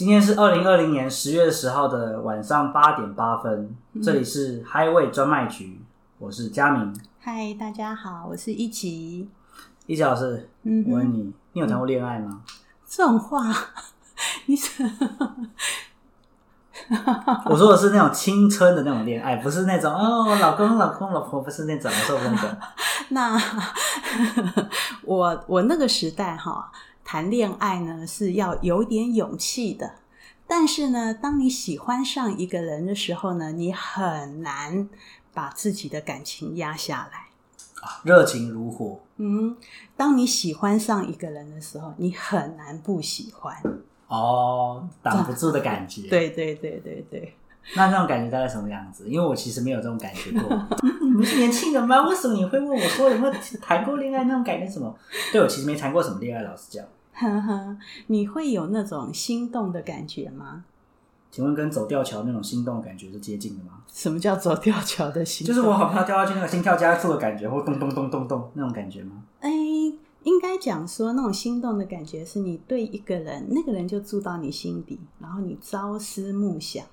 [0.00, 5.78] 今天是二零二零年十月十号的晚上八点八分，这里是 Highway 专卖局，
[6.16, 6.98] 我是佳明。
[7.20, 9.28] 嗨，大家好，我是一奇。
[9.84, 12.40] 一奇老师，嗯我问你，你有谈过恋爱吗？
[12.88, 13.44] 这种话，
[14.48, 14.90] 你怎
[17.44, 22.48] 我说的是那种青春的那种恋爱，不是那种哦，老公、老公、老婆，不是那种，我说的那种。
[23.12, 23.38] 那
[25.02, 26.72] 我我那个时代哈，
[27.04, 29.94] 谈恋爱呢是要有点勇气的。
[30.46, 34.88] 但是呢，当你喜欢上一个人的时候呢，你很难
[35.32, 37.26] 把自己的感情压下来。
[38.02, 39.56] 热情如火嗯，
[39.96, 43.56] 当你喜欢上一个人的时候，你很难不喜欢。
[44.08, 47.34] 哦，挡不住的感觉。，对对对对对。
[47.76, 49.08] 那那种感觉大概什么样子？
[49.08, 50.66] 因为我其实没有这种感觉过。
[51.02, 52.08] 你们是年轻人吗？
[52.08, 54.66] 为什么你会问我说有没有谈过恋爱那种感觉？
[54.66, 54.94] 什么？
[55.32, 56.84] 对我其实没谈过什么恋爱，老实讲。
[57.12, 60.64] 呵呵，你会有那种心动的感觉吗？
[61.30, 63.82] 请问跟走吊桥那种心动的感觉是接近的吗？
[63.86, 65.46] 什么叫走吊桥的心？
[65.46, 69.22] 就是我好怕掉下去那个心跳加速的感觉，或咚咚咚咚咚那种感觉吗？
[69.40, 69.50] 哎，
[70.24, 76.84] 应该讲说那种心动的感觉，是你对一个人，那个人就住到你心底，然后你朝思暮想。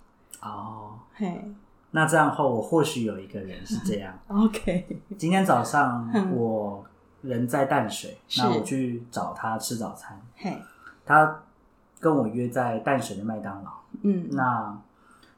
[0.41, 1.51] 哦，嘿。
[1.91, 4.13] 那这样后我或许有一个人是这样。
[4.27, 6.35] OK，今天早上嗯。
[6.35, 6.85] 我
[7.21, 10.61] 人在淡水，那我去找他吃早餐，嘿，
[11.05, 11.39] 他
[11.99, 13.71] 跟我约在淡水的麦当劳。
[14.03, 14.77] 嗯，那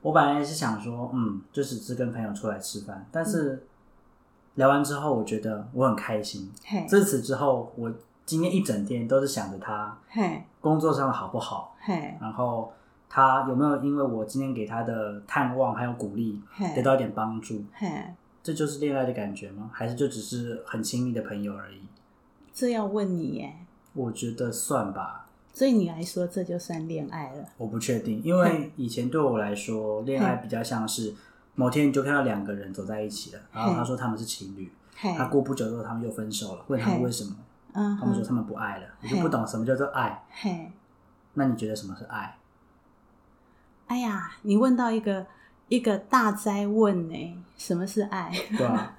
[0.02, 3.66] 我本来是想说，嗯，就只是跟朋友出来吃饭，但是
[4.56, 6.52] 聊完之后，我觉得我很开心。
[6.66, 7.92] 嘿，自此之后，我
[8.26, 12.74] 今天一整天都是想着他嘿，工作上的好不好，嘿，然后
[13.10, 16.40] 他有没有因为我今天给他的探望还有鼓励，
[16.76, 17.88] 得到一点帮助，嘿，
[18.44, 19.72] 这就是恋爱的感觉吗？
[19.74, 21.82] 还是就只是很亲密的朋友而已？
[22.54, 23.56] 这要问你耶，
[23.94, 27.46] 我觉得算吧，对你来说这就算恋爱了。
[27.58, 31.14] 我不确定，因为以前对我来说，恋爱比较像是
[31.56, 34.72] 某天你就看到两个人走在一起了，然后他说他们是情侣，
[35.18, 37.36] 他过不久之后他们又分手了，问他们为什么，
[37.74, 40.24] 嗯，他们说他们不爱了，我就不懂什么叫做爱。
[40.30, 40.72] 嘿，
[41.34, 42.36] 那你觉得什么是爱？
[43.90, 45.26] 哎呀，你问到一个
[45.68, 48.32] 一个大灾问呢，什么是爱？
[48.56, 48.96] 对啊？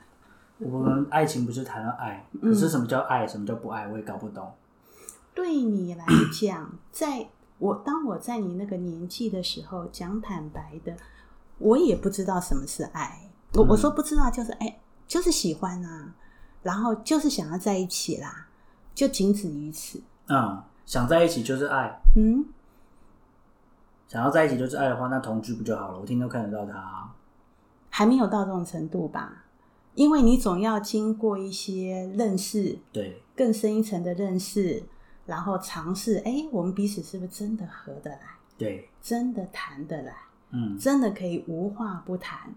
[0.59, 4.53] 我们爱情不是谈到爱，可是什么叫爱，什么叫不爱，我也搞不懂。
[5.33, 6.05] 对你来
[6.39, 7.28] 讲，在
[7.59, 10.95] 我当我在你那个年纪的时候，讲坦白的，
[11.59, 13.31] 我也不知道什么是爱。
[13.55, 16.12] 我嗯我说不知道，就是哎，就是喜欢啊，
[16.62, 18.49] 然后就是想要在一起啦，
[18.95, 20.03] 就仅止于此。
[20.28, 22.45] 嗯，想在一起就是爱，嗯，
[24.10, 26.00] 想要在一起就是爱的话，那同居不就好了？
[26.00, 27.15] 我天天都看得到他啊、
[27.91, 29.44] 还没有到这种程度吧？
[29.94, 34.82] 因为你总要经过一些认识，对，更深一层的认识，
[35.26, 38.21] 然后尝试，哎，我们彼此是不是真的合得来，
[38.59, 40.12] 对，真的谈得来？
[40.50, 42.53] 嗯，真的可以无话不谈，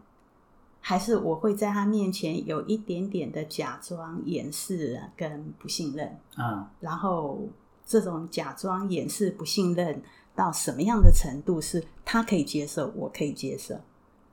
[0.81, 7.41] 还是我会在他面前有一点点的假装掩饰跟不信任，嗯，然后
[7.85, 10.01] 这种假装掩饰不信任
[10.35, 13.75] 到什么样的程度是他可以接受，我可以接受，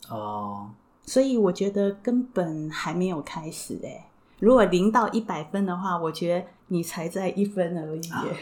[0.08, 0.70] 哦，
[1.04, 8.36] 所以我觉得根本还没有开始哎、如果零到一百分的话，我觉得你才在一分而已耶。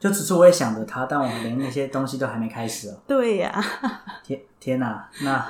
[0.00, 2.98] 就只是我也想着他，但我连那些东西都还没开始哦。
[3.06, 3.64] 对呀、
[4.24, 5.48] 天天哪、那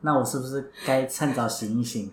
[0.00, 2.10] 那我是不是该趁早醒一醒，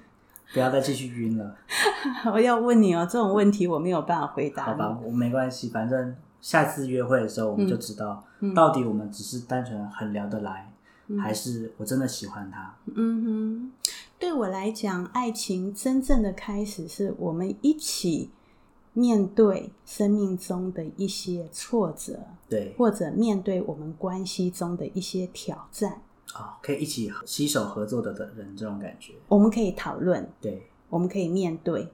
[0.53, 1.56] 不要再继续晕了？
[2.31, 4.66] 我要问你哦，这种问题我没有办法回答。
[4.66, 8.24] 好吧，我没关系，反正下次约会的时候我们就知道，
[8.56, 10.74] 到底我们只是单纯很聊得来，
[11.22, 12.75] 还是我真的喜欢他。
[12.96, 13.72] 嗯哼，
[14.18, 18.31] 对我来讲，爱情真正的开始是我们一起
[18.94, 22.19] 面对生命中的一些挫折，
[22.50, 26.02] 对，或者面对我们关系中的一些挑战，
[26.34, 31.91] 啊、可以一起携手合作的的人，这种感觉，我们可以讨论，对，我们可以面对，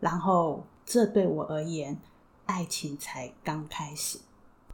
[0.00, 1.96] 然后这对我而言，
[2.48, 4.18] 爱情才刚开始。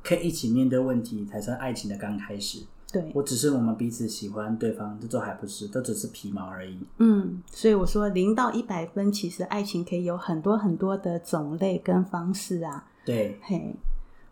[0.03, 2.65] 可以一起面对问题，才算爱情的刚开始。
[2.93, 6.79] 对，我只是我们彼此喜欢对方，这都还不是，都只是皮毛而已。
[6.99, 12.87] 嗯，所以我说零到一百分，其实爱情可以有很多很多的种类跟方式啊。
[13.05, 13.75] 对，嘿，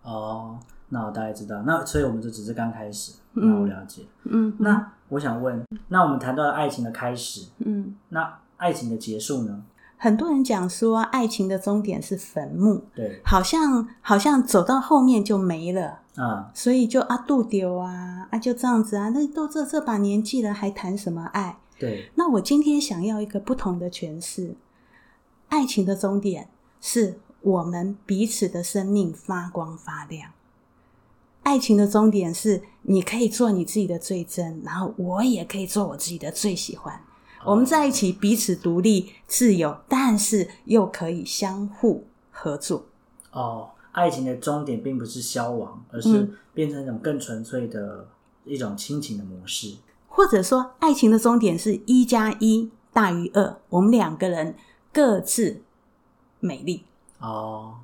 [0.03, 0.61] 哦，
[0.91, 1.61] 那我大概知道。
[1.67, 4.03] 那所以我们就只是刚开始，嗯那我了解。
[4.25, 9.65] 嗯，那我想问，那我们谈到了爱情的开始，嗯，那爱情的结束呢？
[10.03, 21.57] 很多人讲说，爱情的终点是坟墓，对，好像好像走到后面就没了，啊、所以就啊度丢啊啊就这样子啊，那都这这把年纪了，还谈什么爱？
[21.79, 24.57] 对，那我今天想要一个不同的诠释，
[25.51, 26.49] 爱情的终点
[26.81, 30.33] 是我们彼此的生命发光发亮，
[31.45, 37.01] 爱情的终点是你可以做你自己的最真，然后我也可以做我自己的最喜欢。
[37.45, 42.87] 我们在一起彼此独立自由，但是又可以相互合作。
[43.33, 48.09] 哦，爱情的终点并不是消亡，而是变成一种更纯粹的
[48.45, 49.77] 一种亲情的模式。
[50.09, 54.55] 或者说，爱情的终点是一加一大于二，我们两个人
[54.93, 55.63] 各自
[56.39, 56.85] 美丽。
[57.19, 57.77] 哦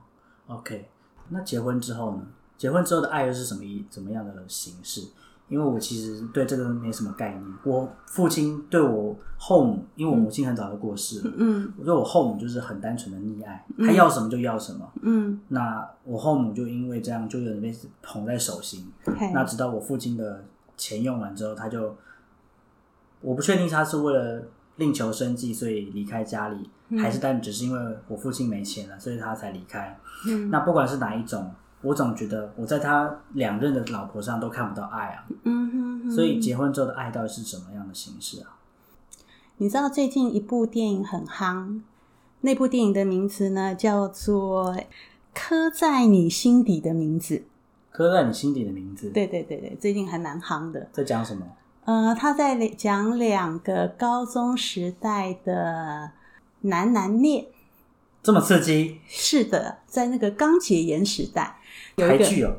[0.46, 0.88] ，OK，
[1.30, 2.22] 那结婚之后呢？
[2.58, 5.02] 结婚之后的爱又是什么一怎么样的形式？
[5.48, 7.44] 因为我其实对这个没什么概念。
[7.64, 14.90] 我父亲对我后母，因为我母亲很早就过世了，嗯我觉得我后母就是很单纯的溺爱，她要什么就要什么。
[15.02, 18.86] 嗯，那我后母就因为这样，就有点被捧在手心。
[19.32, 20.44] 那直到我父亲的
[20.76, 21.96] 钱用完之后，他就
[23.20, 24.42] 我不确定他是为了
[24.76, 29.98] 另求生计，所以离开家里，还是单只是因为我父亲没钱了，所以他才离开。
[30.26, 31.50] 嗯那不管是哪一种，
[31.82, 35.24] 我总觉得我在他两任的老婆上都看不到爱啊。
[35.44, 38.58] 嗯哼哼所以结婚之后的爱到底是什么样的形式啊？
[39.58, 41.80] 你知道最近一部电影很夯，
[42.42, 44.74] 那部电影的名字呢叫做
[45.34, 47.36] 《刻在你心底的名字》。
[47.90, 50.88] 刻在你心底的名字，对对对对，最近还蛮夯的。
[50.92, 51.44] 在讲什么？
[51.84, 56.12] 呃，他在讲两个高中时代的
[56.60, 57.46] 男男恋。
[58.22, 59.00] 这么刺激？
[59.08, 61.57] 是的，在那个刚解严时代，
[61.98, 62.56] 台剧哦，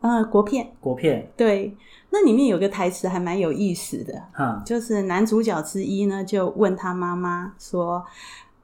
[0.00, 1.76] 呃国片，国片，对，
[2.10, 8.04] 那里面有个台词还蛮有意思的，哈，就是男主角之一呢就问他妈妈说：“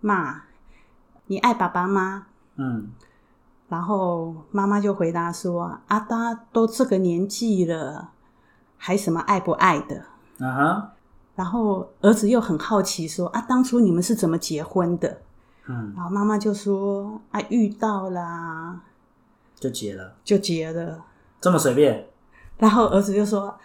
[0.00, 0.42] 妈，
[1.26, 2.26] 你爱爸爸吗？”
[2.60, 2.88] 嗯，
[3.68, 8.10] 然后妈妈就回答说：“啊，达都这个年纪了，
[8.76, 10.04] 还什么爱不爱的？
[10.40, 10.92] 啊哈，？”
[11.36, 15.18] 然后儿子又很好奇说：“啊，当初你们是怎么结婚的？
[15.68, 18.80] 嗯？”，然后妈妈就说：“啊，遇到啦，
[19.58, 21.04] 就结了，就结了。
[21.40, 22.06] 这么随便？”
[22.58, 23.58] 然后儿子就说：“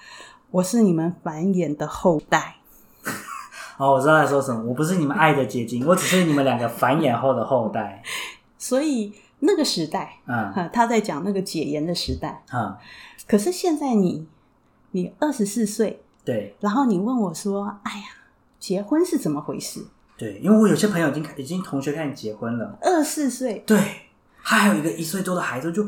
[0.52, 2.58] 我是你们繁衍的后代。
[3.78, 4.64] 哦，我知道在说什么。
[4.64, 8.04] 我不是你们爱的结晶，我只是你们两个繁衍后的后代。”
[8.58, 12.44] 所以那个时代，嗯，他在讲那个解严的时代。
[12.54, 12.78] 嗯，
[13.28, 14.28] 可是现在你，
[14.92, 18.06] 你二十四岁，对然后你问我说：“哎呀，
[18.60, 19.86] 结婚是怎么回事
[20.16, 23.78] 对，因为我有些朋友已经开已经同学开始结婚了，？”二十四岁，对，
[24.44, 25.84] 他还有一个一岁多的孩子，就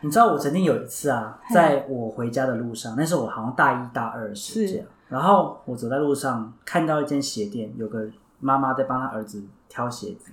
[0.00, 8.06] 你知道，我曾经有一次啊，在我回家的路上，那时候我好像大一大二的时间，然后我走在路上，看到一间鞋店，有个
[8.38, 10.30] 妈妈在帮她儿子挑鞋子，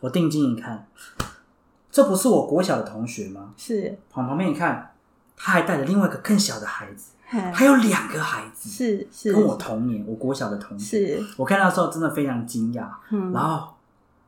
[0.00, 0.88] 我定睛一看，
[1.90, 3.52] 这不是我国小的同学吗？
[3.56, 4.94] 是，往旁边一看，
[5.36, 7.38] 他还带着另外一个更小的孩子，嘿。
[7.52, 9.32] 还有两个孩子，是是。
[9.32, 11.18] 跟我同年，我国小的同学。
[11.18, 13.32] 是，我看到的时候真的非常惊讶，嗯。
[13.32, 13.73] 然后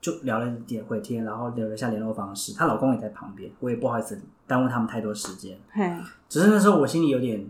[0.07, 2.55] 就聊了一点会天，然后留了一下联络方式。
[2.55, 5.59] 她老公也在旁边，我也不好意思耽误他们太多时间。
[5.73, 5.93] 嘿，
[6.29, 7.45] 只是那时候我心里有点，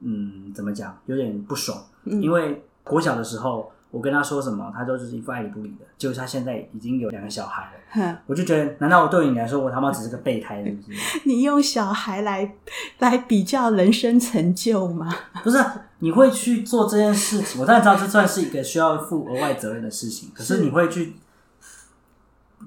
[0.00, 5.84] 嗯，怎么讲，有点不爽，嗯因为国小的时候我跟他说什么，他都是一副爱理不理的。
[5.96, 11.20] 结果他现在已经有两个小孩了，我就觉得，难道我对你来说，我他妈只是个备胎，是不是？
[11.24, 12.56] 你用小孩来
[12.98, 15.08] 来比较人生成就吗？
[15.44, 15.64] 不是，
[16.00, 17.60] 你会去做这件事情。
[17.60, 21.14] 我当然知道这算是一个需要负额外责任的事情，可是是你会去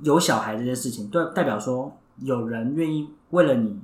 [0.03, 3.79] 有小孩这件事情，对代表说有人愿意为了你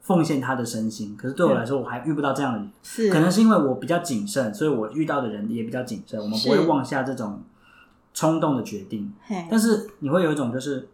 [0.00, 1.16] 奉献他的身心。
[1.16, 7.42] 可是对我来说，我还遇不到这样的人，是，可能是因为我比较谨慎，所以我遇到的人也比较谨慎，我们不会妄下这种
[8.12, 9.12] 冲动的决定。
[9.26, 10.86] 嘿，但是你会有一种就是，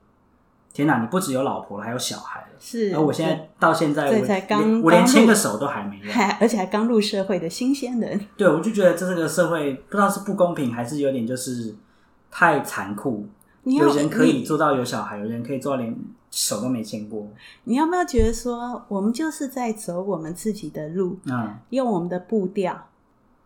[0.72, 2.46] 天哪，你不只有老婆了，还有小孩了。
[2.60, 6.12] 是，而我现在到现在，我这才刚我连牵个手都还没有。
[6.12, 11.74] 还而且还刚入社会的新鲜人，对，我就觉得这是个社会，不知道是不公平，还是有点就是
[12.30, 13.26] 太残酷。
[13.70, 15.96] 你有人可以做到有小孩，有人可以做到连
[16.28, 17.24] 手都没牵过。
[17.64, 22.88] 你要不要觉得说，我们就是在走我们自己的路，嗯用我们的步调，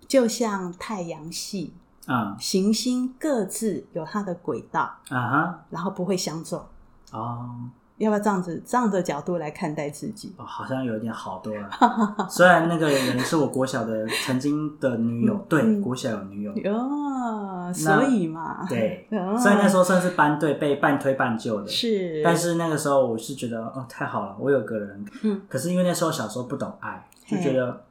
[0.09, 1.75] 就像太阳系、
[2.07, 6.67] 嗯行星各自有它的轨道，啊哈然后不会相撞。
[7.13, 7.51] 哦
[7.99, 10.35] 要不要这样子这样的角度来看待自己？
[10.37, 11.71] 哦，好像有一点好多了。
[12.29, 15.81] 虽然那个人是我国小的曾经的女友，对，嗯。
[15.81, 19.39] 国小有女友，哦，所以嘛，对，哦。
[19.39, 27.43] 虽然那时候算是班队被半推半就的，是，但是那个时候我是觉得哦太好了，我有个人，嗯，可是因为那时候小时候不懂爱，就嘿。
[27.43, 27.85] 觉得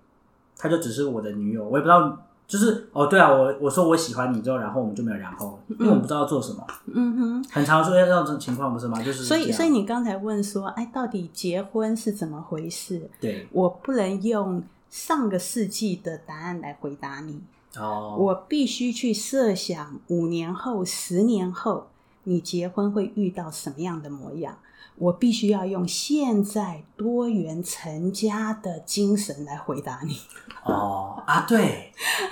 [0.58, 7.46] 她就只是我的女友，我也不知道，就是哦对啊，我我说我喜欢你之后，然后我们就没有然后了，因为我们不知道做什么，嗯哼。
[7.50, 9.02] 很常出现这种情况不是吗？
[9.02, 13.10] 就是所以，所以你刚才问说，哎，到底结婚是怎么回事？
[13.20, 17.42] 对我不能用上个世纪的答案来回答你，
[17.78, 21.88] 哦，我必须去设想五年后、十年后
[22.26, 24.56] 你结婚会遇到什么样的模样。
[24.96, 30.18] 我必须要用现在多元成家的精神来回答你。
[30.64, 31.92] 哦啊，对，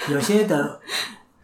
[0.10, 0.80] 有些的，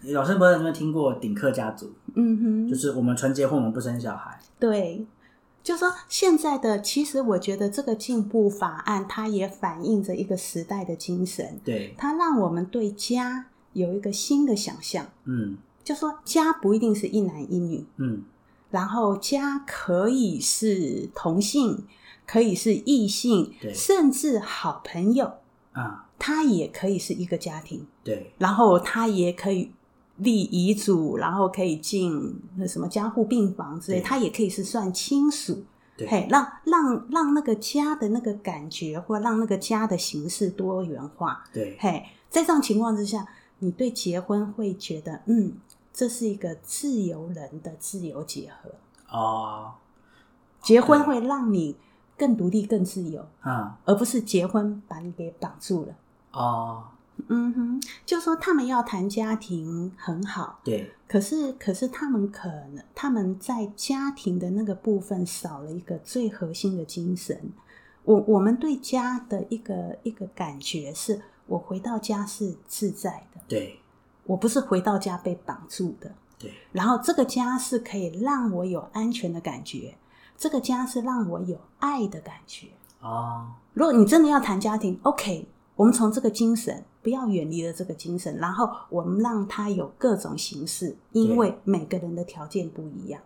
[0.03, 1.91] 老师不知道有没有听过顶客家族？
[2.15, 4.39] 嗯哼，就是我们纯结婚，我们不生小孩。
[4.59, 5.05] 对，
[5.63, 15.05] 就说现在的，其实我觉得这个进步法案，它也反映着一个时代的精神，对，它让我们对家有一个新的想象。
[15.25, 18.21] 嗯就说家不一定是一男一女，嗯，
[18.69, 21.86] 然后家可以是同性，
[22.25, 25.31] 可以是异性对，甚至好朋友，
[25.71, 29.71] 啊，他也可以是一个家庭，对，然后他也可以
[30.17, 35.63] 立遗嘱，然后可以进那什么加护病房之类，他也可以是算亲属。
[35.95, 36.07] 对。
[36.07, 41.43] 嘿，让让让那个家的那个感觉，或让那个家的形式多元化。
[41.53, 43.27] 对，嘿，在这种情况之下，
[43.59, 45.53] 你对结婚会觉得，嗯，
[45.97, 48.69] 这是一个自由人的自由结合。
[49.09, 49.73] 哦，
[50.61, 51.75] 结婚会让你
[52.15, 55.95] 更独立、更自由，啊，而不是结婚把你给绑住了。
[56.33, 56.83] 哦，
[57.29, 67.51] 嗯哼，就说他们要谈家庭很好，对，可是可是他们可能他们在家庭的那个部分少了一个最核心的精神。
[68.03, 73.79] 我我们对家的一个一个感觉是，我回到家是自在的，对，
[74.27, 76.12] 我不是回到家被绑住的。
[76.38, 79.98] 对，然后这个家是可以让我有安全的感觉，
[80.38, 82.67] 这个家是让我有爱的感觉。
[83.01, 93.19] 哦，如果你真的要谈家庭，OK，我们从这个精神不要远离了这个精神，然后我们让它有各种形式，因为每个人的条件不一样。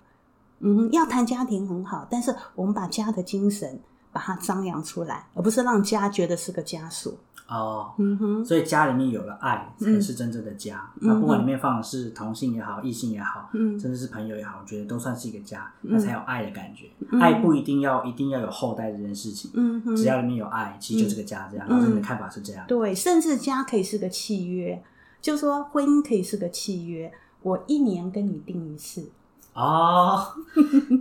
[0.60, 3.79] 嗯，要谈家庭很好，但是我们把家的精神
[4.12, 7.13] 把它张扬出来，而不是让家觉得是个枷锁。
[7.48, 10.89] 哦，嗯哼，所以家里面有了爱，才是真正的家。
[11.01, 16.86] 那不管嗯里面放的是同性也好，异性也好，嗯甚至是朋友也好，我觉得都算是一个家，嗯那才有爱的感觉。
[17.12, 21.50] 嗯爱不一定要一定要有后代这件事情，嗯哼，只要里面有爱，其实就是个家。
[21.51, 22.65] 这样，嗯老师你的看法是这样？
[22.68, 24.82] 对，甚至家可以是个契约，
[25.20, 29.10] 就说婚姻可以是个契约，我一年跟你订一次。
[29.53, 30.27] 哦，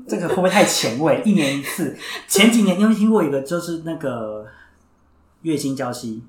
[0.09, 1.23] 这个会不会太前卫？
[1.27, 1.97] 一年一次。
[2.27, 4.47] 前几年你有没有听过一个，就是那个
[5.43, 6.23] 月薪娇妻，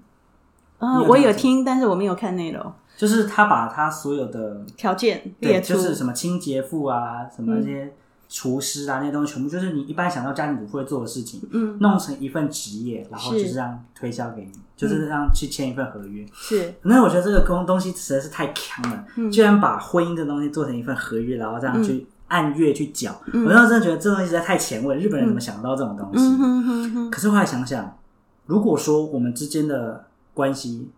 [0.77, 2.71] 呃你，有我有听，但是我没有看内容。
[2.97, 7.93] 就是他把他所有的条件对，列出，就是什么清洁妇啊，什么嗯那些
[8.29, 16.23] 厨师啊，那些东西全部就是你一般想到家庭主妇会做的事情，嗯，弄成一份职业，然后就是这样推销给你，就是这样去签一份合约。
[16.33, 16.71] 是。
[16.83, 19.31] 那我觉得这个东东西实在是太强了，嗯。
[19.31, 23.21] 居然把婚姻这东西做成一份合约，然后这样去按月去缴。
[23.33, 26.23] 嗯我当时真的觉得这东西实在太前卫，日本人怎么想到这种东西？
[26.25, 27.97] 嗯哼哼哼，可是后来想想，
[28.45, 30.89] 如果说我们之间的关系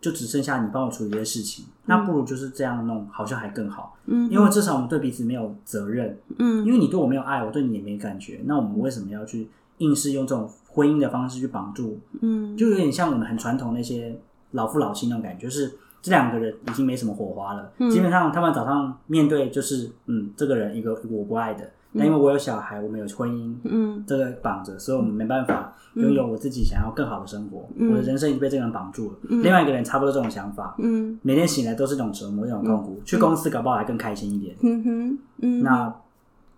[0.00, 3.96] 就只剩下你帮我处理这些事情，那不如就是这样弄，好像还更好。
[4.06, 12.00] 嗯，因为至少我们对彼此没有责任，嗯因为你对我没有爱，我对你也没感觉，那我们为什么要去硬是用这种婚姻的方式去绑住？
[12.20, 14.18] 嗯就有点像我们很传统那些
[14.52, 27.68] 老夫老妻那种感觉，就是这两个人已经没什么火花了，嗯基本上他们早上面对就是嗯，这个人一个我不爱的，但因为我有小孩，我们有婚姻，嗯这个绑着，所以我们没办法拥有我自己想要更好的生活。
[27.76, 29.18] 嗯我的人生已经被这个人绑住了。
[29.42, 33.00] 另外一个人差不多这种想法，嗯每天醒来都是一种折磨，一种痛苦。
[33.04, 34.56] 去公司搞不好还更开心一点。
[34.62, 35.94] 嗯哼嗯，那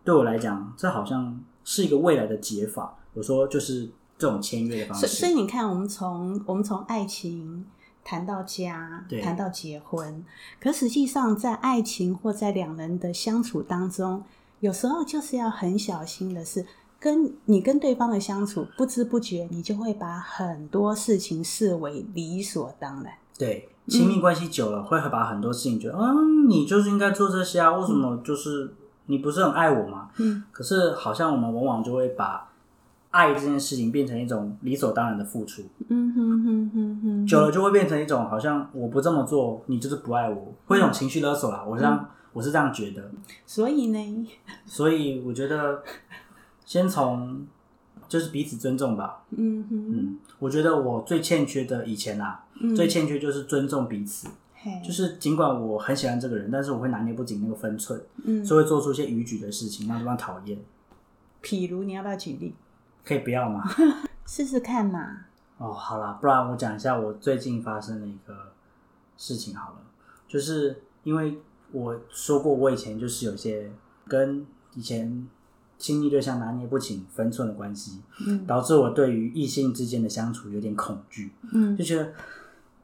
[0.05, 2.95] 对我来讲，这好像是一个未来的解法。
[3.15, 5.33] 我说就是这种签约的方式所以。
[5.35, 7.65] 你看，我们从我们从爱情
[8.05, 10.25] 谈到家，谈到结婚，
[10.61, 14.23] 可实际上在爱情或在两人的相处当中，
[14.61, 16.67] 有时候就是要很小心的是。
[17.03, 23.13] 跟你跟对方的相处，不知不觉你就会把很多事情视为理所当然。
[23.37, 28.73] 对，亲密关系久了，会把很多事情觉得，嗯，你就是应该做这些啊，为什么就是
[29.07, 30.11] 你不是很爱我吗？
[30.19, 32.52] 嗯，可是好像我们往往就会把
[33.13, 35.63] 爱这件事情变成一种理所当然的付出。
[35.89, 41.65] 嗯哼哼哼哼，久了就会变成一种好像我不这么做，你就是不爱我，会一种情绪勒索啦。
[41.65, 43.11] 我这样，我是这样觉得，
[43.47, 44.27] 所以呢，
[44.67, 45.83] 所以我觉得
[46.65, 47.47] 先从
[48.09, 49.23] 就是彼此尊重吧。
[49.31, 54.29] 嗯哼，嗯，我觉得我最欠缺的以前啊，嗯最欠缺就是尊重彼此。
[54.87, 60.57] 就是尽管我很喜欢这个人，但是我会拿捏不紧那个分寸，嗯，所以会做出一些逾矩的事情，让对方讨厌。
[61.43, 62.55] 譬如你要不要举例
[63.05, 63.65] 可以不要吗？
[64.27, 65.19] 试试看嘛？
[65.59, 68.53] 哦，好啦，不然我讲一下我最近发生的一个
[69.17, 69.77] 事情好了，
[70.27, 71.39] 就是因为
[71.73, 73.71] 我说过，我以前就是有些
[74.07, 74.45] 跟
[74.75, 75.29] 以前
[75.79, 82.13] 亲密对象拿捏不清分寸的关系，嗯导致我对于异性之间的相处有点恐惧，嗯就觉得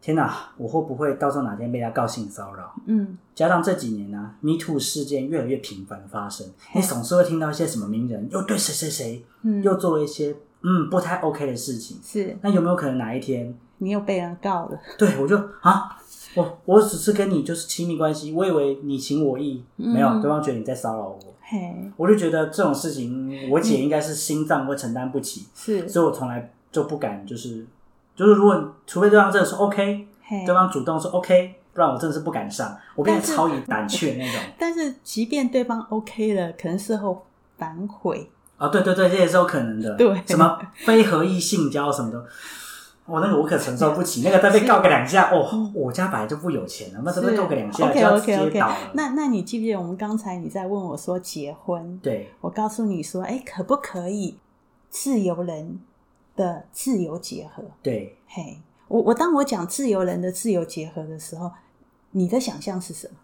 [0.00, 2.73] 天哪，我会不会到时候哪天被他告性骚扰？
[2.87, 9.62] 嗯，加上这几年呢、m e Too 事件越来越频繁的发生，你总是会听到一些什么名人又对谁谁谁嗯。
[9.62, 11.99] 又做了一些嗯不太 OK 的事情。
[12.02, 12.37] 是。
[12.43, 15.97] 那有没有可能哪一天，你又被人告了，对我就啊，
[16.35, 27.67] 我我只是跟你就是亲密关系，我以为你情我意，没有，嗯对方觉得你在骚扰我，嘿，我就觉得这种事情，我姐应该是心脏会承担不起，是，所以我从来就不敢，就是
[28.18, 34.40] 就是如果除非对方真的说 OK，嘿对方主动说 OK，不然我真的是不敢上，我变得但是超以胆怯那种。
[34.58, 37.25] 但是即便对方 OK 了，可能事后
[37.56, 39.94] 反悔，啊，对对对，这也是有可能的。
[39.94, 42.26] 对什么非合意性交什么的，
[43.06, 48.90] 我那个我可承受不起，那个再被告个两下，哦，我家本来就不有钱了，那再被告个两下就接倒了。。
[48.94, 51.98] 那那你记不记得我们刚才你在问我说结婚？
[52.02, 54.37] 对我告诉你说，哎，可不可以
[54.90, 55.78] 自由人
[56.38, 57.62] 的自由结合？
[57.83, 61.50] 对，嘿，我我当我讲自由人的自由结合的时候，
[62.12, 63.14] 你的想象是什么？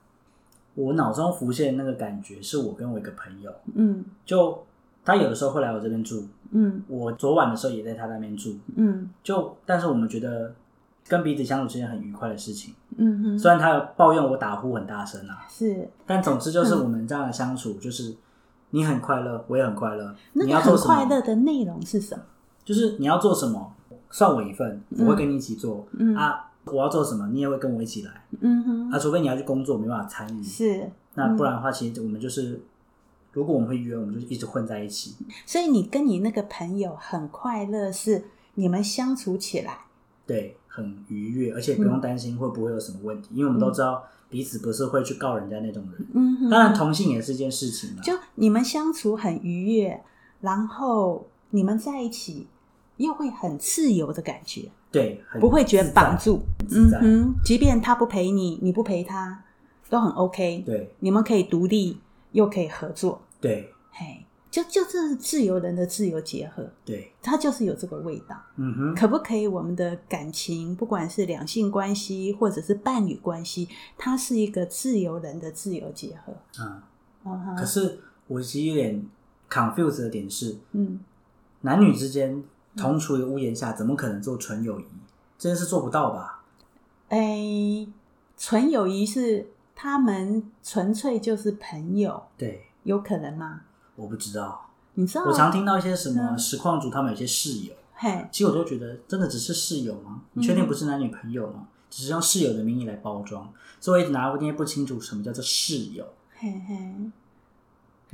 [0.74, 4.66] 我脑中浮现那个感觉，是我跟我一个朋友，嗯就
[5.04, 10.52] 他有的时候会来我这边住，嗯我昨晚的时候也在他那边住，嗯就但是我们觉得
[11.06, 12.74] 跟彼此相处是件很愉快的事情。
[12.96, 18.16] 嗯哼，虽然他有抱怨我打呼很大声啊，是但总之就是我们这样的相处，就是
[18.70, 20.12] 你很快乐，我也很快乐。
[20.32, 20.94] 那个你要做什么？
[20.96, 22.24] 很快乐的内容是什么？
[22.64, 23.74] 就是你要做什么，
[24.10, 26.50] 算我一份，我会跟你一起做、嗯啊。
[26.66, 28.98] 我要做什么，你也会跟我一起来嗯哼，啊。
[28.98, 30.42] 除非你要去工作，没办法参与。
[30.42, 30.90] 是。
[31.12, 32.58] 那不然的话，其实我们就是，
[33.32, 35.14] 如果我们会约，我们就一直混在一起。
[35.44, 39.80] 所以你跟你那个朋友很快乐，是你们相处起来，
[40.26, 46.06] 对，很愉悦，而且不用担心会不会有什么问题，因为我们都知道彼此不是会去告人家那种人。
[46.14, 48.02] 嗯哼，当然，同性也是一件事情嘛。
[48.02, 50.02] 就你们相处很愉悦，
[50.40, 52.46] 然后你们在一起
[52.96, 56.40] 又会很自由的感觉，对，不会觉得绑住。
[56.70, 59.44] 嗯哼，即便他不陪你，你不陪他，
[59.88, 60.62] 都很 OK。
[60.64, 61.98] 对你们可以独立，
[62.32, 63.20] 又可以合作。
[63.40, 68.36] 对嘿，就就这是自由人的自由结合，对，它就是有这个味道。
[68.56, 69.46] 嗯哼，可不可以？
[69.46, 76.32] 我们的感情，不管是两性关系或者是伴侣关系，它是一个自由人的自由结合。
[76.60, 76.82] 嗯。
[77.56, 79.02] 可是我其实有点
[79.48, 81.00] confused 的点是，嗯，
[81.62, 82.44] 男女之间
[82.76, 84.84] 同处一个屋檐下，怎么可能做纯友谊？
[85.38, 86.42] 这件事做不到吧？
[87.08, 87.88] 诶，
[88.36, 93.60] 纯友谊是他们纯粹就是朋友，对，有可能吗？
[93.96, 94.70] 我不知道。
[94.94, 95.24] 你知道？
[95.24, 100.22] 我常听到一些什么嗯实况组，他们有些室友，嘿，其实我都觉得真的只是室友吗？
[100.32, 101.66] 你确定不是男女朋友吗？
[101.90, 106.04] 只是用室友的名义来包装，所以我一直拿不定不清楚什么叫做室友。
[106.36, 106.76] 嘿嘿，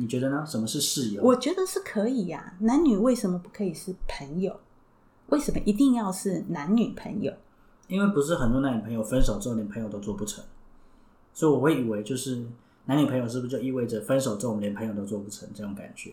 [0.01, 0.43] 你觉得呢？
[0.47, 1.23] 什么是室友？
[1.23, 4.59] 我觉得是可以呀、男女为什么不可以是朋友？
[5.27, 7.31] 为什么一定要是男女朋友？
[7.87, 10.43] 因为不是很多男女朋友分手之后连朋友都做不成，
[11.35, 12.43] 所以我会以为就是
[12.87, 16.13] 男女朋友是不是就意味着分手之后我们连朋友都做不成这种感觉？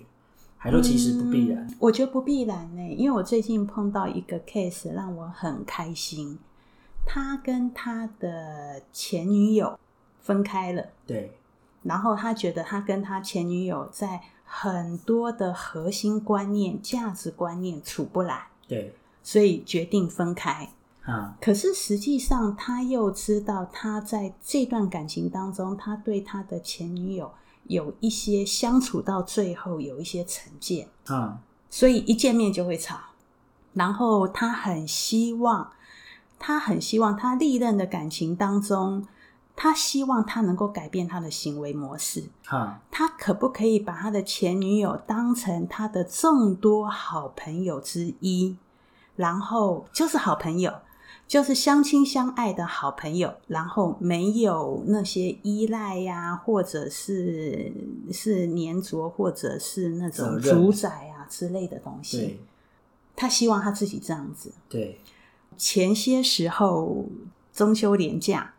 [0.58, 1.66] 还说其实不必然。
[1.66, 6.38] 嗯我觉得不必然呢，因为我最近碰到一个 case 让我很开心，
[7.06, 9.80] 他跟他的前女友
[10.20, 11.32] 分开了，对
[11.84, 20.70] 然后他觉得他跟他前女友在很多的核心观念、价值观念处不来，对所以决定分开。
[21.04, 27.32] 啊，可是实际上，他又知道他在这段感情当中，他对他的前女友
[27.64, 32.98] 有一些相处到最后有一些成见，啊所以一见面就会吵。
[33.74, 35.72] 然后他很希望，
[36.40, 39.08] 他很希望他历任的感情当中，
[39.60, 42.24] 他希望他能够改变他的行为模式。
[42.46, 48.56] 哈他可不可以把他的前女友当成他的众多好朋友之一，
[49.16, 50.72] 然后就是好朋友，
[51.28, 57.74] 就是相亲相爱的好朋友，然后没有那些依赖呀、或者是
[58.14, 62.20] 是粘着，或者是那种主宰啊之类的东西。
[62.20, 62.40] 对
[63.16, 64.54] 他希望他自己这样子。
[64.70, 65.02] 对
[65.58, 67.08] 前些时候
[67.52, 68.54] 中秋连假，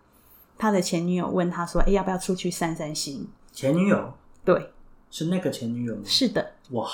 [0.58, 3.26] 他的前女友问他说：“哎，要不要出去散散心？
[3.52, 4.12] 前女友？”
[4.44, 4.72] 对，
[5.10, 6.02] 是那个前女友吗？
[6.04, 6.52] 是的。
[6.70, 6.86] 哇，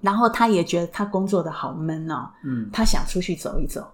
[0.00, 3.90] 然后他也觉得他工作的好闷哦，嗯，他想出去走一走，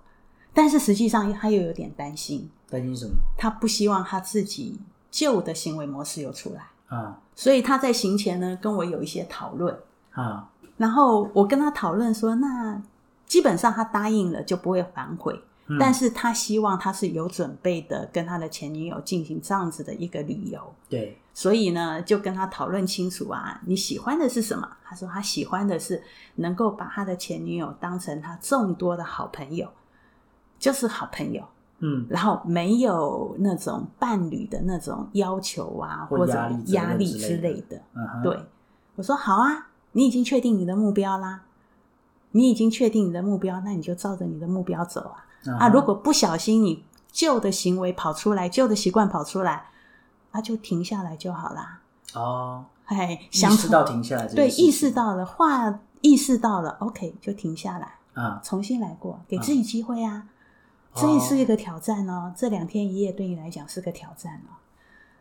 [0.52, 3.12] 但是实际上他又有点担心，担心什么？
[3.36, 7.20] 他不希望他自己旧的行为模式又出来，啊。
[7.34, 9.78] 所以他在行前呢跟我有一些讨论，
[10.12, 10.48] 啊。
[10.76, 12.80] 然后我跟他讨论说，那
[13.26, 15.78] 基本上他答应了就不会反悔，嗯。
[15.78, 21.18] 但是他希望他是有准备的跟他的前女友进行这样子的一个旅游，对。
[21.34, 24.66] 所以呢，就跟他讨论清楚啊，你喜欢的是什么？
[24.82, 26.02] 他说他喜欢的是
[26.36, 29.68] 能够把他的前女友当成他众多的好朋友，
[30.58, 31.44] 就是好朋友，
[31.80, 36.32] 嗯，然后没有那种伴侣的那种要求啊，或者
[36.68, 37.82] 压力之类的之类的。
[37.94, 38.40] 嗯，对，
[38.94, 41.42] 我说好啊，你已经确定你的目标啦，
[42.30, 45.25] 你已经确定你的目标，那你就照着你的目标走啊。
[45.52, 49.66] 啊，如果不小心你旧的行为跑出来，旧的习惯跑出来，
[50.32, 51.80] 那就停下来就好啦。
[52.14, 60.26] 哦，哎，意想识到停下来对，意识到了，话意识到了，OK，就停下来，啊，重新来过，给自己机会啊。
[60.92, 61.00] 哦。
[61.00, 64.56] 这也是一个挑战哦，这两天一夜对你来讲是个挑战哦。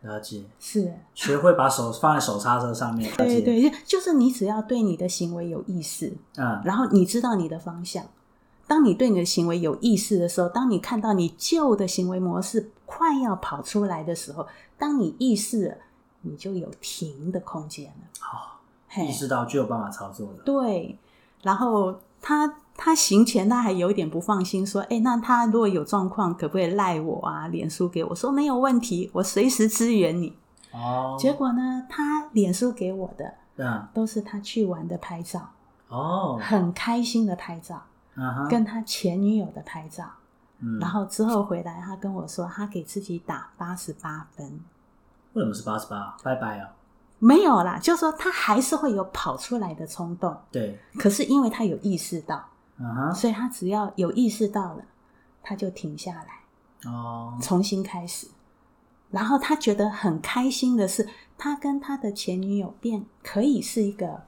[0.01, 8.05] 了解，是，学会把手放在手刹车上面，对对，就就是你只要对你的行为有意识，嗯，然后你知道你的方向。
[8.67, 14.47] 当你对你的行为有意识的时候，当你看到你旧的行为模式快要跑出来的时候，
[14.77, 15.77] 当你意识了，
[16.21, 18.07] 你就有停的空间了。
[18.19, 20.97] 好，嘿意识到就有办法操作了，对，
[21.43, 27.47] 然后他他行前他还有一点不放心，说：“哎，那他如果有状况，可不可以赖我啊？
[27.47, 30.35] 脸书给我说没有问题，我随时支援你。
[30.73, 35.51] 哦，结果呢，他脸书给我的嗯，都是他去玩的拍照，
[35.87, 37.81] 哦，很开心的拍照，
[38.49, 40.05] 跟他前女友的拍照。
[40.59, 44.59] 嗯，然后之后回来，他跟我说，他给自己打八十八分。
[45.33, 46.15] 为什么是八十八？
[46.23, 46.73] 拜拜啊，
[47.19, 52.45] 没有啦，就是说他还是会有跑出来的冲动，对，可是因为他有意识到，
[53.13, 54.83] 所以他只要有意识到了，
[55.43, 58.27] 他就停下来，哦，重新开始。
[59.11, 64.23] 然后他觉得很开心的是，他跟他的前女友变可以是一个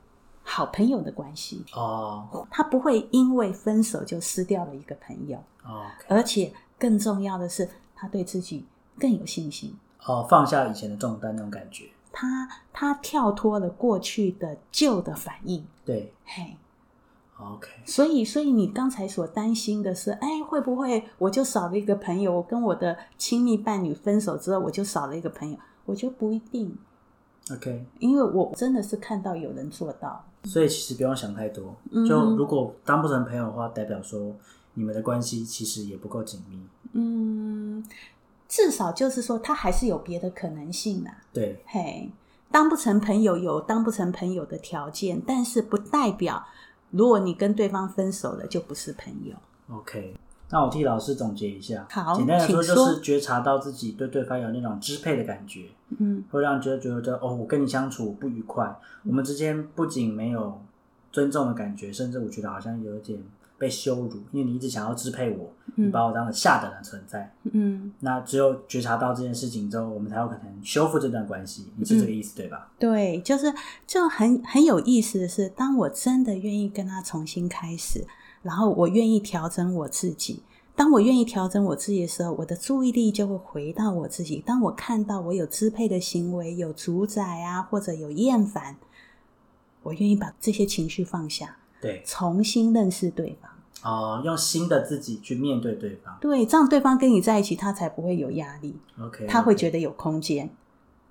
[0.49, 2.47] 好朋友的关系，哦。
[2.49, 8.65] 他不会因为分手就失掉了一个朋友，，OK，而且更重要的是，他对自己
[8.97, 9.75] 更有信心。
[10.05, 16.13] 哦，放下以前的重担那种感觉，他他跳脱了过去的旧的反应，对。
[16.23, 16.55] 嘿
[17.38, 22.33] ，，OK，所以所以你刚才所担心的是，哎，会不会我就少了一个朋友？
[22.33, 25.57] 我跟我的亲密伴侣分手之后，我就少了一个朋友？
[25.86, 26.77] 我觉得不一定
[27.51, 32.07] ，OK，因为我真的是看到有人做到，所以其实不用想太多，嗯。
[32.07, 34.33] 就如果当不成朋友的话，代表说
[34.75, 36.60] 你们的关系其实也不够紧密，
[36.93, 37.83] 嗯，
[38.47, 42.10] 至少就是说他还是有别的可能性啦，对，嘿，
[42.51, 46.45] 当不成朋友有当不成朋友的条件，但是不代表
[46.91, 49.36] 如果你跟对方分手了就不是朋友。
[49.69, 50.15] OK，
[50.49, 51.86] 那我替老师总结一下。
[51.89, 55.65] 好简单来说就是觉察到自己对对方有那种支配的感觉，
[55.99, 60.62] 嗯会让觉得觉得哦，我跟你相处不愉快，我们之间不仅没有
[61.12, 63.19] 尊重的感觉，甚至我觉得好像有一点
[63.57, 67.33] 被羞辱，因为你一直想要支配我，你嗯把我当成下等的存在。
[67.51, 71.67] 嗯，那只有觉察到这件事情之后，我们才有可能修复这段关系。
[71.75, 72.69] 你是这个意思、对吧？
[72.77, 73.51] 对，就是
[73.88, 78.05] 就很很有意思的是，当我真的愿意跟他重新开始，
[78.47, 80.41] 然后我愿意调整我自己。
[80.73, 84.41] 当我愿意调整我自己的时候，我的注意力就会回到我自己。
[84.45, 88.77] 当我看到我有支配的行为、有主宰啊，或者有厌烦，
[89.83, 93.51] 我愿意把这些情绪放下，对，重新认识对方。
[93.83, 96.17] 哦、用新的自己去面对对方。
[96.21, 100.49] 对，这样对方跟你在一起，他才不会有压力，OK，他会觉得有空间。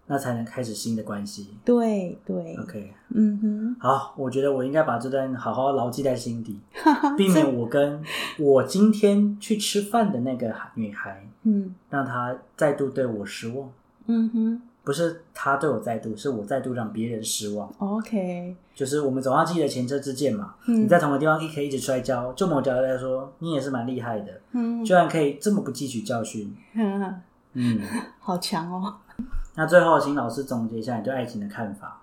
[0.06, 1.50] 那才能开始新的关系。
[1.64, 6.60] 对对 OK，嗯哼，好，我觉得我应该把这段好好牢记在心底，
[7.16, 8.02] 避免我跟
[8.38, 13.68] 我今天去吃饭的那个女孩，嗯让她再度对我失望。
[14.06, 17.68] 嗯哼不是她对我再度，是我再度让别人失望。
[17.78, 20.54] ，OK，就是我们总要记得前车之鉴嘛。
[20.68, 26.54] 嗯你在同个地方可以一直摔跤，就某角度来说，你也是蛮厉害的，嗯居然可以这么不汲取教训。
[26.74, 27.20] 嗯，
[27.54, 27.80] 嗯，
[28.20, 28.94] 好强哦。
[29.56, 32.02] 那最后请老师总结一下你对爱情的看法。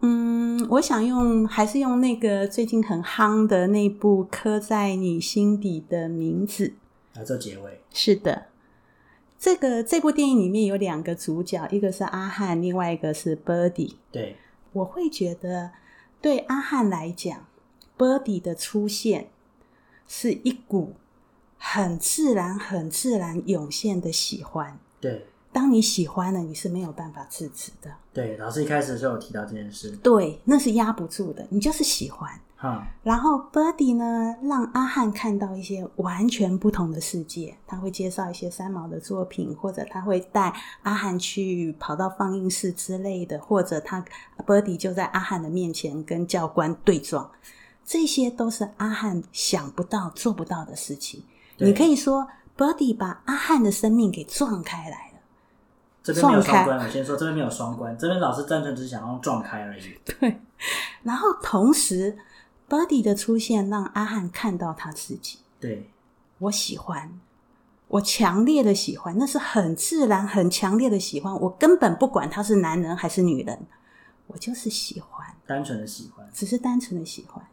[0.00, 6.66] 嗯，我想用还是用那个最近很夯的那部《刻在你心底的名字》。
[7.14, 7.80] 来做结尾。
[7.90, 8.46] 是的，
[9.38, 13.94] 这个这部电影里面有两个主角，一个是阿汉，另外一个是 Birdy。
[14.12, 14.36] 对，
[14.72, 15.70] 我会觉得，
[16.20, 17.46] 对阿汉来讲
[17.96, 19.30] ，Birdy 的出现
[20.06, 20.94] 是一股
[21.56, 24.78] 很自然、很自然涌现的喜欢。
[25.00, 27.90] 对，当你喜欢了，你是没有办法制止的。
[28.12, 29.90] 对，老师一开始就有提到这件事。
[30.02, 32.30] 对，那是压不住的，你就是喜欢。
[32.60, 37.56] 哈，然后 Birdy 呢，让阿汉看到一些完全不同的世界。
[37.68, 44.04] 他会介绍一些三毛的作品，或者他会带阿汉去跑到放映室之类的，或者他
[44.44, 47.30] Birdy 就在阿汉的面前跟教官对撞，
[47.84, 51.22] 这些都是阿汉想不到、做不到的事情。
[51.58, 55.07] 你可以说 Birdy 把阿汉的生命给撞开来了。
[56.12, 59.98] 这边没有双关，我先说这边没有双关，这边老师单纯只是想要撞开而已。
[60.04, 60.40] 对，
[61.02, 62.16] 然后同时
[62.68, 65.40] Buddy 的出现让阿汉看到他自己。
[65.60, 65.90] 对，
[66.38, 67.20] 我喜欢，
[67.88, 73.58] 我强烈的喜欢，那是很自然、很强烈的喜欢，我根本不管他是男人还是女人，
[74.26, 77.44] 我就是喜欢，单纯的喜欢，只是单纯的喜欢。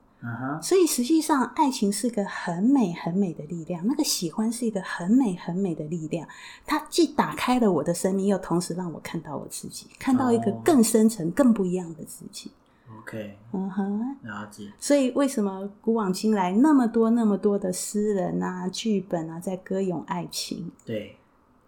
[0.62, 6.28] 所以实际上，爱情是个很美很美的力量，那个喜欢是一个很美很美的力量。
[6.66, 12.52] 它既打开了我的生命，又同时让我看到我自己，看到一个哦更深层、更不一样的自己。
[13.00, 14.16] OK，嗯哼。
[14.24, 14.72] 了解。
[14.80, 20.72] 所以，为什么古往今来那么多、那么多的诗人啊、剧本啊，在歌咏爱情？
[20.86, 21.18] 对，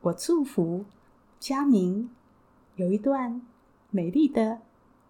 [0.01, 0.85] 我祝福
[1.39, 2.09] 佳明
[2.75, 3.41] 有一段
[3.91, 4.59] 美丽的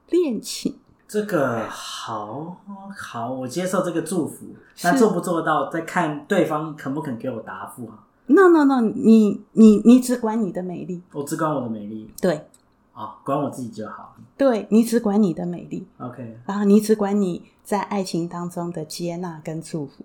[0.10, 0.80] 恋情。
[1.08, 2.58] 这个好
[2.96, 4.48] 好，我接受这个祝福，
[4.84, 8.04] 那做不做得到，再看对方肯不肯给我答复啊。
[8.28, 12.48] No No No，你你你只管你的美丽，我只管我的美丽，对。
[12.94, 14.16] 啊，管我自己就好。
[14.36, 20.04] 对，你只管你的美丽，OK，然后你只管你在爱情当中的接纳跟祝福，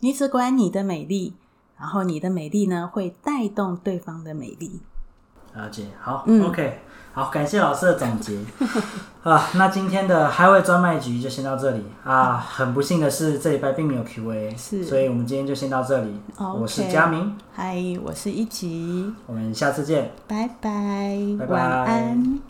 [0.00, 1.32] 你只管你的美丽，
[1.78, 4.82] 然后你的美丽呢会带动对方的美丽。
[5.54, 5.86] 了解。
[6.00, 6.80] 好、嗯 o k
[7.12, 8.38] 好，感谢老师的总结
[9.24, 9.48] 啊。
[9.54, 12.36] 那今天的海味专卖局就先到这里啊。
[12.36, 16.20] 很不幸的是，这礼拜并没有 Q&A，是所以我们今天就先到这里。
[16.36, 20.12] OK 我是佳明，嗨，我是一吉，我们下次见。
[20.28, 22.40] 拜拜，拜拜晚安。